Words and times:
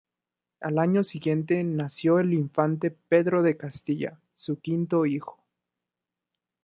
Al 0.61 0.79
año 0.79 1.03
siguiente 1.03 1.63
nació 1.63 2.17
el 2.19 2.33
infante 2.33 2.89
Pedro 2.89 3.43
de 3.43 3.55
Castilla, 3.55 4.19
su 4.33 4.59
quinto 4.59 5.05
hijo. 5.05 5.37